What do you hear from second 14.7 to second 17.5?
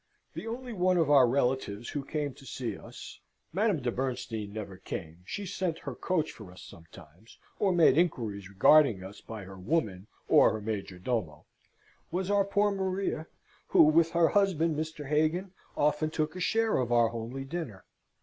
Mr. Hagan, often took a share of our homely